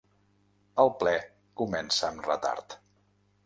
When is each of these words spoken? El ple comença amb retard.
El 0.83 0.89
ple 1.03 1.13
comença 1.61 2.07
amb 2.11 2.29
retard. 2.33 2.81